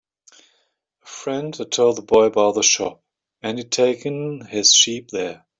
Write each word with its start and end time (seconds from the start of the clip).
A 1.03 1.07
friend 1.07 1.55
had 1.57 1.71
told 1.71 1.95
the 1.95 2.01
boy 2.01 2.23
about 2.23 2.55
the 2.55 2.63
shop, 2.63 3.03
and 3.43 3.59
he 3.59 3.63
had 3.65 3.71
taken 3.71 4.43
his 4.47 4.71
sheep 4.73 5.09
there. 5.11 5.45